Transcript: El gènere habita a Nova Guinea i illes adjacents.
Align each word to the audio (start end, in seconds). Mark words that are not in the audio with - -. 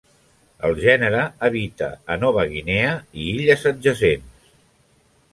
El 0.67 0.71
gènere 0.83 1.19
habita 1.47 1.89
a 2.15 2.17
Nova 2.21 2.45
Guinea 2.53 2.93
i 3.25 3.27
illes 3.35 3.67
adjacents. 3.73 4.49